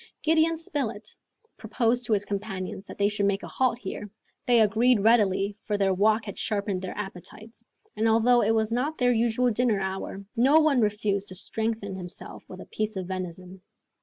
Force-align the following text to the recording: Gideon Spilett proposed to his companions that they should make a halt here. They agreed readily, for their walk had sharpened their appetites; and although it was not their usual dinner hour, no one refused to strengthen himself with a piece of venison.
Gideon 0.23 0.57
Spilett 0.57 1.15
proposed 1.57 2.07
to 2.07 2.13
his 2.13 2.25
companions 2.25 2.85
that 2.87 2.97
they 2.97 3.07
should 3.07 3.27
make 3.27 3.43
a 3.43 3.47
halt 3.47 3.77
here. 3.77 4.09
They 4.47 4.59
agreed 4.59 5.01
readily, 5.01 5.57
for 5.65 5.77
their 5.77 5.93
walk 5.93 6.25
had 6.25 6.39
sharpened 6.39 6.81
their 6.81 6.97
appetites; 6.97 7.63
and 7.95 8.07
although 8.09 8.41
it 8.41 8.55
was 8.55 8.71
not 8.71 8.97
their 8.97 9.13
usual 9.13 9.51
dinner 9.51 9.79
hour, 9.79 10.25
no 10.35 10.59
one 10.59 10.81
refused 10.81 11.27
to 11.27 11.35
strengthen 11.35 11.93
himself 11.97 12.43
with 12.49 12.59
a 12.61 12.65
piece 12.65 12.95
of 12.95 13.05
venison. 13.05 13.61